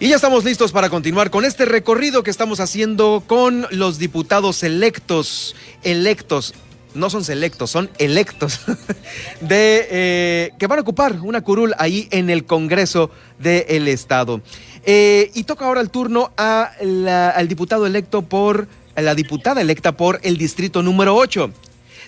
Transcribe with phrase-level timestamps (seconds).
[0.00, 4.62] Y ya estamos listos para continuar con este recorrido que estamos haciendo con los diputados
[4.62, 6.54] electos, electos,
[6.94, 8.60] no son selectos, son electos,
[9.40, 14.40] de eh, que van a ocupar una curul ahí en el Congreso del Estado.
[14.84, 16.70] Eh, y toca ahora el turno a
[17.34, 21.50] al diputado electo por, a la diputada electa por el distrito número 8.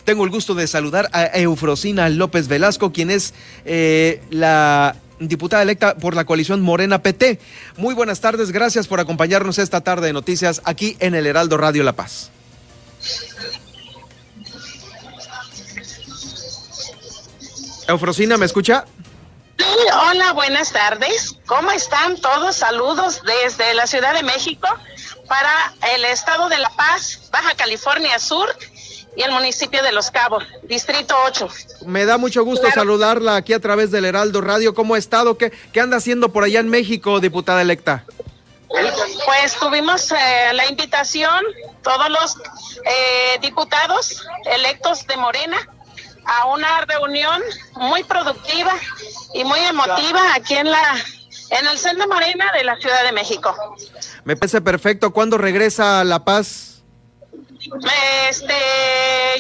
[0.05, 3.35] Tengo el gusto de saludar a Eufrosina López Velasco, quien es
[3.65, 7.39] eh, la diputada electa por la coalición Morena PT.
[7.77, 11.83] Muy buenas tardes, gracias por acompañarnos esta tarde de noticias aquí en el Heraldo Radio
[11.85, 12.31] La Paz.
[17.87, 18.85] Eufrosina, ¿me escucha?
[19.59, 19.65] Sí,
[20.09, 21.37] hola, buenas tardes.
[21.47, 22.57] ¿Cómo están todos?
[22.57, 24.69] Saludos desde la Ciudad de México
[25.29, 28.49] para el estado de La Paz, Baja California Sur
[29.17, 31.49] y el municipio de Los Cabos, Distrito 8.
[31.87, 34.75] Me da mucho gusto saludarla aquí a través del Heraldo Radio.
[34.75, 35.37] ¿Cómo ha estado?
[35.37, 38.05] ¿Qué, qué anda haciendo por allá en México, diputada electa?
[38.69, 41.45] Pues tuvimos eh, la invitación,
[41.83, 42.37] todos los
[42.85, 45.57] eh, diputados electos de Morena,
[46.25, 47.43] a una reunión
[47.75, 48.73] muy productiva
[49.35, 50.97] y muy emotiva aquí en la
[51.51, 53.55] en el Centro Morena de la Ciudad de México.
[54.25, 55.13] Me parece perfecto.
[55.13, 56.70] ¿Cuándo regresa a La Paz?
[58.29, 58.55] Este,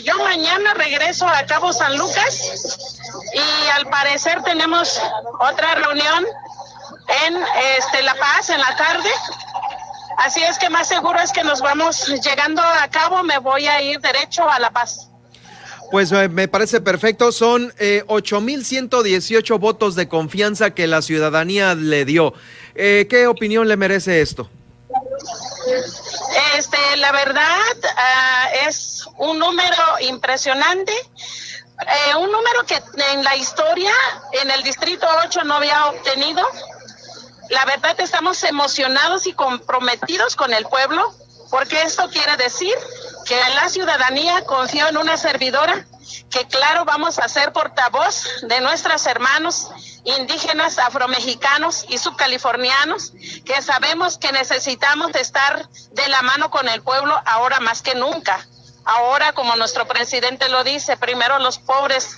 [0.04, 2.78] yo mañana regreso a Cabo San Lucas
[3.34, 5.00] y al parecer tenemos
[5.40, 6.24] otra reunión
[7.26, 7.36] en
[7.78, 9.08] este La Paz en la tarde.
[10.18, 13.82] Así es que más seguro es que nos vamos llegando a cabo, me voy a
[13.82, 15.08] ir derecho a La Paz.
[15.90, 17.32] Pues eh, me parece perfecto.
[17.32, 22.32] Son eh, 8.118 votos de confianza que la ciudadanía le dio.
[22.76, 24.48] Eh, ¿Qué opinión le merece esto?
[26.60, 30.92] Este, la verdad ah, es un número impresionante.
[30.92, 32.82] Eh, un número que
[33.14, 33.90] en la historia,
[34.32, 36.46] en el Distrito 8 no había obtenido.
[37.48, 41.14] La verdad estamos emocionados y comprometidos con el pueblo,
[41.48, 42.74] porque esto quiere decir
[43.24, 45.86] que la ciudadanía confió en una servidora
[46.28, 49.70] que claro vamos a ser portavoz de nuestros hermanos
[50.04, 53.12] indígenas, afromexicanos y subcalifornianos,
[53.44, 58.46] que sabemos que necesitamos estar de la mano con el pueblo ahora más que nunca.
[58.84, 62.16] Ahora, como nuestro presidente lo dice, primero los pobres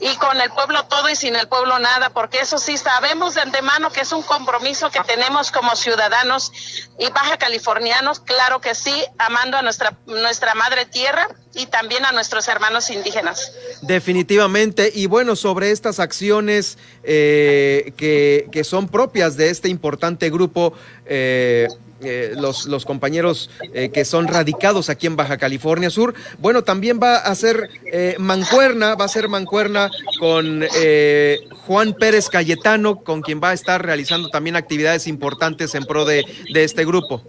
[0.00, 3.42] y con el pueblo todo y sin el pueblo nada, porque eso sí sabemos de
[3.42, 6.52] antemano que es un compromiso que tenemos como ciudadanos
[6.98, 12.12] y baja californianos, claro que sí, amando a nuestra, nuestra madre tierra y también a
[12.12, 13.52] nuestros hermanos indígenas.
[13.82, 20.74] Definitivamente, y bueno, sobre estas acciones eh, que, que, son propias de este importante grupo,
[21.06, 21.66] eh,
[22.02, 26.14] eh, los, los, compañeros eh, que son radicados aquí en Baja California Sur.
[26.38, 30.64] Bueno, también va a ser eh, mancuerna, va a ser mancuerna con
[31.66, 36.24] Juan Pérez Cayetano, con quien va a estar realizando también actividades importantes en pro de,
[36.54, 37.22] de este grupo.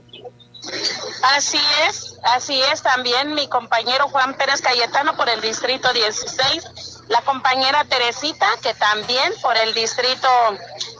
[1.35, 1.59] Así
[1.89, 7.83] es, así es también mi compañero Juan Pérez Cayetano por el distrito 16, la compañera
[7.85, 10.27] Teresita que también por el distrito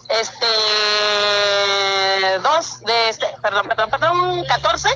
[0.10, 0.48] este
[2.40, 4.90] dos de este, perdón, perdón, perdón, 14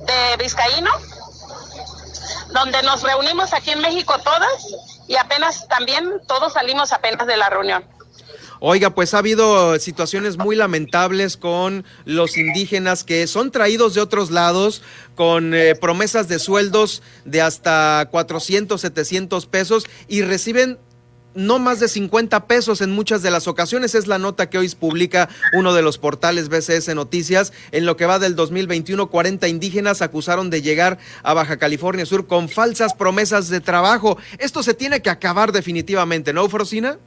[0.00, 0.90] de Vizcaíno,
[2.48, 4.66] donde nos reunimos aquí en México todas
[5.08, 7.95] y apenas también todos salimos apenas de la reunión.
[8.60, 14.30] Oiga, pues ha habido situaciones muy lamentables con los indígenas que son traídos de otros
[14.30, 14.82] lados
[15.14, 20.78] con eh, promesas de sueldos de hasta 400, 700 pesos y reciben
[21.36, 23.94] no más de 50 pesos en muchas de las ocasiones.
[23.94, 27.52] Es la nota que hoy publica uno de los portales BCS Noticias.
[27.72, 32.26] En lo que va del 2021, 40 indígenas acusaron de llegar a Baja California Sur
[32.26, 34.16] con falsas promesas de trabajo.
[34.38, 36.98] Esto se tiene que acabar definitivamente, ¿no, Frosina?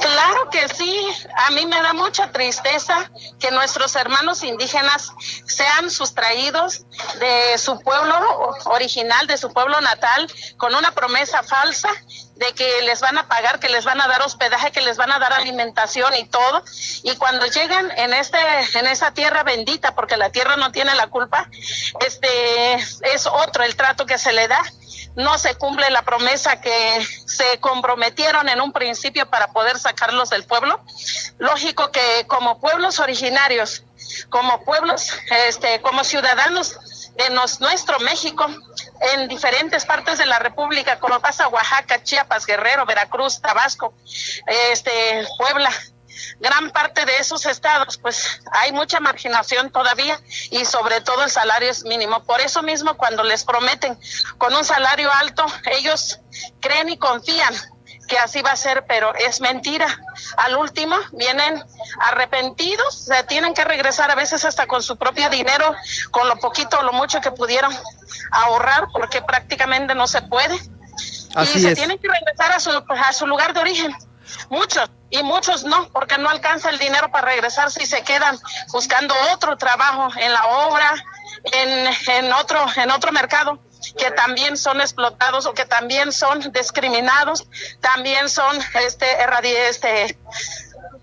[0.00, 1.08] Claro que sí,
[1.46, 3.08] a mí me da mucha tristeza
[3.38, 5.12] que nuestros hermanos indígenas
[5.46, 6.86] sean sustraídos
[7.20, 8.16] de su pueblo
[8.64, 10.26] original, de su pueblo natal,
[10.56, 11.88] con una promesa falsa
[12.34, 15.12] de que les van a pagar, que les van a dar hospedaje, que les van
[15.12, 16.64] a dar alimentación y todo.
[17.04, 18.38] Y cuando llegan en este,
[18.74, 21.48] en esa tierra bendita, porque la tierra no tiene la culpa,
[22.04, 24.60] este es otro el trato que se le da.
[25.16, 30.44] No se cumple la promesa que se comprometieron en un principio para poder sacarlos del
[30.44, 30.80] pueblo.
[31.38, 33.84] Lógico que como pueblos originarios,
[34.28, 35.10] como pueblos,
[35.46, 36.78] este, como ciudadanos
[37.16, 38.46] de nuestro México,
[39.12, 43.94] en diferentes partes de la República, como pasa Oaxaca, Chiapas, Guerrero, Veracruz, Tabasco,
[44.46, 45.70] este, Puebla,
[46.38, 50.18] gran parte de esos estados, pues hay mucha marginación todavía
[50.50, 52.22] y sobre todo el salario es mínimo.
[52.24, 53.98] Por eso mismo, cuando les prometen
[54.38, 56.20] con un salario alto, ellos
[56.60, 57.54] creen y confían
[58.10, 59.86] que así va a ser, pero es mentira.
[60.36, 61.64] Al último vienen
[62.00, 65.74] arrepentidos, se tienen que regresar a veces hasta con su propio dinero,
[66.10, 67.72] con lo poquito o lo mucho que pudieron
[68.32, 70.56] ahorrar, porque prácticamente no se puede.
[70.56, 73.94] y se tienen que regresar a su, a su lugar de origen.
[74.48, 78.38] Muchos, y muchos no, porque no alcanza el dinero para regresarse y se quedan
[78.72, 80.94] buscando otro trabajo en la obra,
[81.52, 83.60] en, en, otro, en otro mercado
[83.98, 87.46] que también son explotados o que también son discriminados,
[87.80, 89.06] también son este,
[89.68, 90.18] este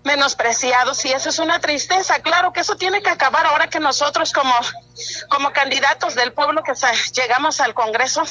[0.04, 2.20] menospreciados y eso es una tristeza.
[2.20, 4.54] Claro que eso tiene que acabar ahora que nosotros como,
[5.28, 6.72] como candidatos del pueblo que
[7.12, 8.24] llegamos al Congreso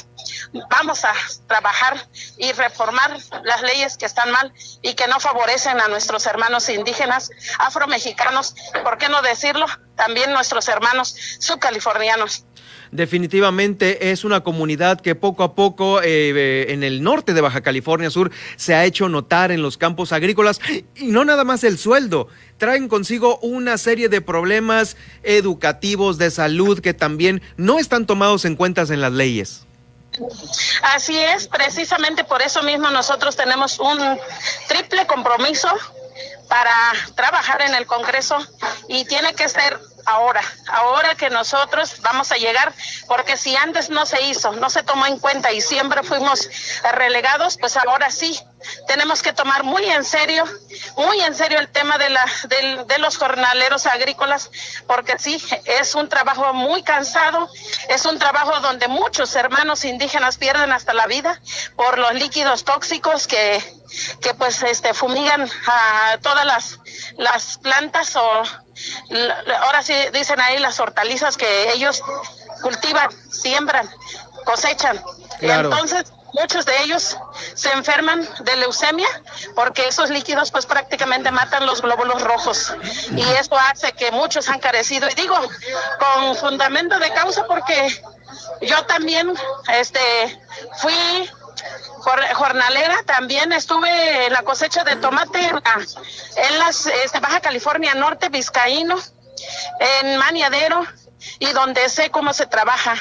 [0.70, 1.12] vamos a
[1.46, 4.52] trabajar y reformar las leyes que están mal
[4.82, 9.66] y que no favorecen a nuestros hermanos indígenas, afromexicanos, ¿por qué no decirlo?
[9.96, 12.44] También nuestros hermanos subcalifornianos
[12.90, 18.10] definitivamente es una comunidad que poco a poco eh, en el norte de Baja California
[18.10, 20.60] Sur se ha hecho notar en los campos agrícolas
[20.96, 26.80] y no nada más el sueldo, traen consigo una serie de problemas educativos, de salud
[26.80, 29.67] que también no están tomados en cuenta en las leyes.
[30.82, 34.20] Así es, precisamente por eso mismo nosotros tenemos un
[34.68, 35.68] triple compromiso
[36.48, 36.72] para
[37.14, 38.38] trabajar en el Congreso
[38.88, 42.72] y tiene que ser ahora, ahora que nosotros vamos a llegar,
[43.06, 46.48] porque si antes no se hizo, no se tomó en cuenta y siempre fuimos
[46.94, 48.40] relegados, pues ahora sí,
[48.86, 50.44] tenemos que tomar muy en serio,
[50.96, 52.24] muy en serio el tema de, la,
[52.86, 54.50] de, los jornaleros agrícolas,
[54.86, 57.48] porque sí, es un trabajo muy cansado,
[57.88, 61.40] es un trabajo donde muchos hermanos indígenas pierden hasta la vida
[61.76, 63.62] por los líquidos tóxicos que,
[64.20, 66.78] que pues este, fumigan a todas las,
[67.16, 68.42] las plantas o
[69.62, 72.02] ahora sí dicen ahí las hortalizas que ellos
[72.62, 73.88] cultivan, siembran,
[74.44, 75.02] cosechan.
[75.40, 77.16] Y entonces muchos de ellos
[77.54, 79.08] se enferman de leucemia
[79.54, 82.74] porque esos líquidos pues prácticamente matan los glóbulos rojos.
[83.12, 85.08] Y eso hace que muchos han carecido.
[85.08, 85.36] Y digo
[85.98, 88.02] con fundamento de causa porque
[88.62, 89.32] yo también
[89.68, 90.00] este
[90.78, 91.28] fui
[92.34, 98.96] jornalera también estuve en la cosecha de tomate en las este, Baja California Norte, Vizcaíno,
[99.80, 100.86] en Maniadero
[101.38, 102.94] y donde sé cómo se trabaja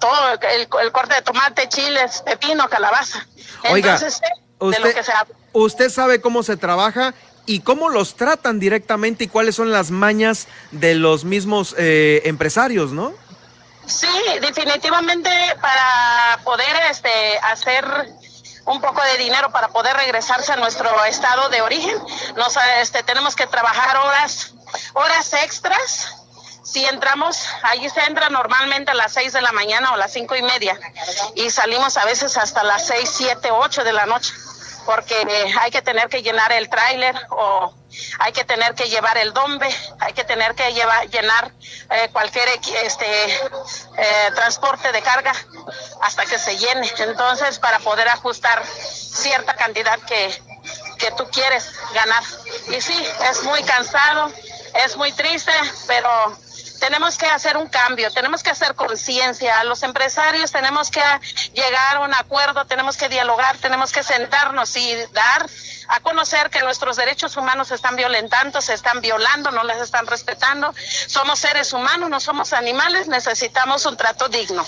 [0.00, 3.26] todo el, corte de tomate, chiles, pepino, calabaza.
[3.70, 3.98] Oiga,
[5.52, 7.14] usted, sabe cómo se trabaja
[7.46, 12.92] y cómo los tratan directamente y cuáles son las mañas de los mismos eh, empresarios,
[12.92, 13.14] ¿no?
[13.86, 14.08] Sí,
[14.40, 15.30] definitivamente
[15.60, 17.86] para poder este hacer
[18.68, 21.96] un poco de dinero para poder regresarse a nuestro estado de origen.
[22.36, 24.52] Nos, este, tenemos que trabajar horas,
[24.94, 26.14] horas extras.
[26.72, 30.36] Si entramos, allí se entra normalmente a las seis de la mañana o las cinco
[30.36, 30.78] y media
[31.34, 34.32] y salimos a veces hasta las seis, siete, ocho de la noche
[34.88, 35.14] porque
[35.60, 37.74] hay que tener que llenar el tráiler o
[38.20, 39.68] hay que tener que llevar el dombe,
[40.00, 41.52] hay que tener que llevar, llenar
[41.90, 42.48] eh, cualquier
[42.82, 45.34] este, eh, transporte de carga
[46.00, 46.90] hasta que se llene.
[47.00, 50.42] Entonces, para poder ajustar cierta cantidad que,
[50.98, 52.22] que tú quieres ganar.
[52.68, 54.32] Y sí, es muy cansado,
[54.86, 55.52] es muy triste,
[55.86, 56.34] pero
[56.78, 59.62] tenemos que hacer un cambio, tenemos que hacer conciencia.
[59.64, 61.02] Los empresarios tenemos que
[61.52, 65.46] llegar a un acuerdo, tenemos que dialogar, tenemos que sentarnos y dar
[65.88, 70.06] a conocer que nuestros derechos humanos se están violentando, se están violando, no les están
[70.06, 70.74] respetando.
[71.06, 74.66] Somos seres humanos, no somos animales, necesitamos un trato digno.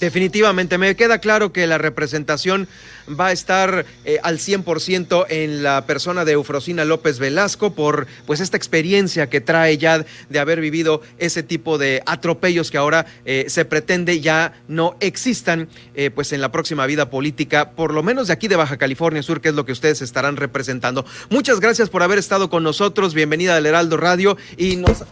[0.00, 2.68] Definitivamente, me queda claro que la representación
[3.08, 8.40] va a estar eh, al 100% en la persona de Eufrosina López Velasco por pues
[8.40, 13.46] esta experiencia que trae ya de haber vivido ese tipo de atropellos que ahora eh,
[13.48, 18.26] se pretende ya no existan eh, pues en la próxima vida política, por lo menos
[18.26, 21.04] de aquí de Baja California Sur, que es lo que ustedes estarán representando.
[21.30, 25.04] Muchas gracias por haber estado con nosotros, bienvenida al Heraldo Radio y nos,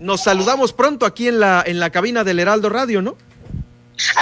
[0.00, 3.16] nos saludamos pronto aquí en la, en la cabina del Heraldo Radio, ¿no?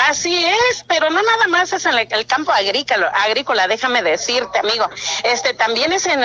[0.08, 4.88] Así es, pero no nada más es en el, campo agrícola, agrícola, déjame decirte, amigo.
[5.24, 6.20] Este también es en,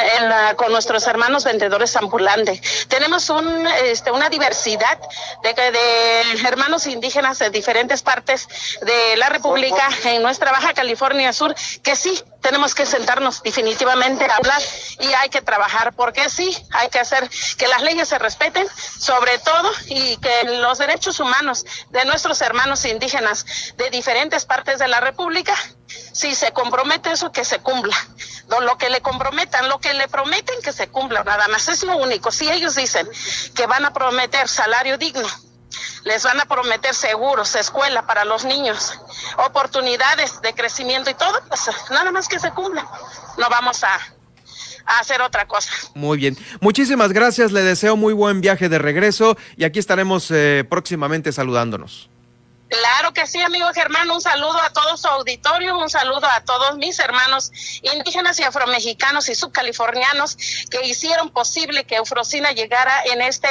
[0.57, 2.87] con nuestros hermanos vendedores ambulantes.
[2.89, 4.99] Tenemos un, este, una diversidad
[5.43, 8.47] de, de hermanos indígenas de diferentes partes
[8.81, 14.37] de la República en nuestra Baja California Sur que sí tenemos que sentarnos definitivamente a
[14.37, 14.61] hablar
[15.01, 18.65] y hay que trabajar porque sí, hay que hacer que las leyes se respeten,
[18.97, 24.87] sobre todo, y que los derechos humanos de nuestros hermanos indígenas de diferentes partes de
[24.87, 25.53] la República,
[26.13, 27.97] si se compromete eso, que se cumpla.
[28.61, 31.67] Lo que le comprometan, lo que le prometen, que se cumpla, nada más.
[31.67, 32.31] Es lo único.
[32.31, 33.09] Si ellos dicen
[33.55, 35.27] que van a prometer salario digno,
[36.07, 38.99] les van a prometer seguros, escuela para los niños,
[39.45, 42.87] oportunidades de crecimiento y todo, pues nada más que se cumpla.
[43.37, 43.99] No vamos a,
[44.99, 45.69] hacer otra cosa.
[45.95, 46.37] Muy bien.
[46.61, 47.51] Muchísimas gracias.
[47.51, 52.09] Le deseo muy buen viaje de regreso y aquí estaremos eh, próximamente saludándonos.
[52.69, 54.09] Claro que sí, amigo Germán.
[54.11, 59.29] Un saludo a todo su auditorio, un saludo a todos mis hermanos indígenas y afromexicanos
[59.29, 60.37] y subcalifornianos
[60.69, 63.47] que hicieron posible que Eufrosina llegara en este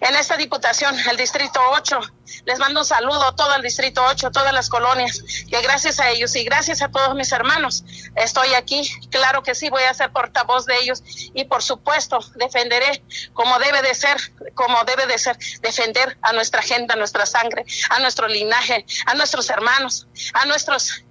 [0.00, 2.00] en esta diputación, el distrito 8.
[2.44, 6.10] Les mando un saludo a todo el distrito 8, todas las colonias, que gracias a
[6.10, 7.84] ellos y gracias a todos mis hermanos
[8.16, 8.90] estoy aquí.
[9.10, 11.02] Claro que sí, voy a ser portavoz de ellos
[11.34, 14.16] y por supuesto defenderé como debe de ser,
[14.54, 19.14] como debe de ser, defender a nuestra gente, a nuestra sangre, a nuestro linaje, a
[19.14, 21.04] nuestros hermanos, a nuestros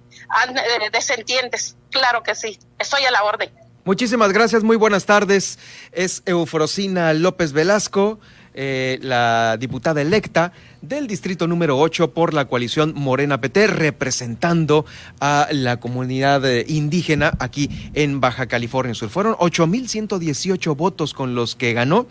[0.48, 1.76] eh, descendientes.
[1.90, 3.50] Claro que sí, estoy a la orden.
[3.84, 5.58] Muchísimas gracias, muy buenas tardes.
[5.92, 8.20] Es Eufrosina López Velasco.
[8.52, 10.52] Eh, la diputada electa
[10.82, 14.84] del distrito número 8 por la coalición Morena PT, representando
[15.20, 19.08] a la comunidad eh, indígena aquí en Baja California Sur.
[19.08, 22.08] Fueron 8.118 votos con los que ganó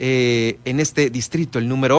[0.00, 1.96] eh, en este distrito, el número